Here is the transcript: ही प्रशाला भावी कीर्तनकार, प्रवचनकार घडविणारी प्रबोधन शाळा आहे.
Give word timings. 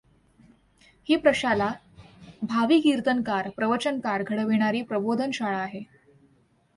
ही 1.09 1.15
प्रशाला 1.15 1.71
भावी 2.41 2.79
कीर्तनकार, 2.79 3.49
प्रवचनकार 3.49 4.23
घडविणारी 4.23 4.81
प्रबोधन 4.81 5.31
शाळा 5.31 5.57
आहे. 5.57 5.83